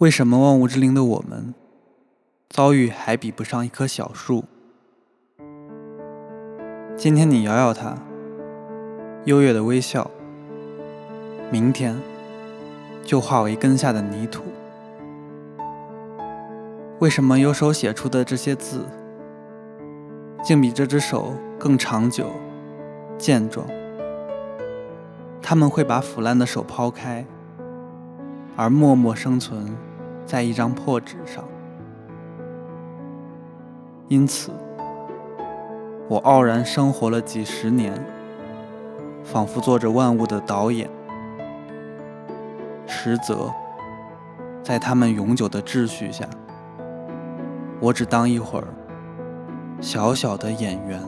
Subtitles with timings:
[0.00, 1.54] 为什么万物之灵的我们
[2.50, 4.44] 遭遇还比不上一棵小树？
[6.98, 7.96] 今天你摇摇它，
[9.24, 10.10] 优越的微笑，
[11.50, 11.98] 明天
[13.04, 14.42] 就化为根下的泥土。
[16.98, 18.84] 为什么有手写出的这些字，
[20.42, 22.30] 竟比这只手更长久、
[23.16, 23.66] 健壮？
[25.40, 27.24] 他们会把腐烂的手抛开。
[28.58, 29.76] 而默默生存
[30.26, 31.44] 在一张破纸上，
[34.08, 34.50] 因此
[36.08, 37.94] 我傲然生活了几十年，
[39.22, 40.90] 仿佛做着万物的导演，
[42.86, 43.52] 实则
[44.64, 46.28] 在他们永久的秩序下，
[47.80, 48.66] 我只当一会儿
[49.80, 51.00] 小小的演员。